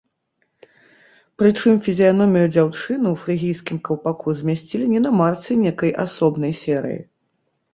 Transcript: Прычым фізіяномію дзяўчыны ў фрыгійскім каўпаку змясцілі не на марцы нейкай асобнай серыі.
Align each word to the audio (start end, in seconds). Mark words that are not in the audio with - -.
Прычым 1.41 1.73
фізіяномію 1.87 2.47
дзяўчыны 2.55 3.07
ў 3.11 3.13
фрыгійскім 3.25 3.77
каўпаку 3.91 4.27
змясцілі 4.41 4.85
не 4.95 5.01
на 5.05 5.11
марцы 5.21 5.51
нейкай 5.67 5.91
асобнай 6.07 6.53
серыі. 6.63 6.99